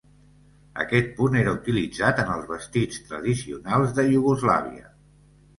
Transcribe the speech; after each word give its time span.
Aquest 0.83 1.11
punt 1.19 1.37
era 1.41 1.53
utilitzat 1.57 2.21
en 2.25 2.31
els 2.37 2.49
vestits 2.53 2.99
tradicionals 3.11 3.97
de 4.01 4.07
Iugoslàvia. 4.17 4.91